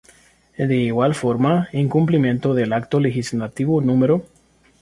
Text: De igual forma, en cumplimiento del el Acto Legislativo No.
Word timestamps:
De 0.57 0.77
igual 0.77 1.13
forma, 1.13 1.69
en 1.73 1.87
cumplimiento 1.87 2.55
del 2.55 2.69
el 2.69 2.73
Acto 2.73 2.99
Legislativo 2.99 3.81
No. 3.81 4.23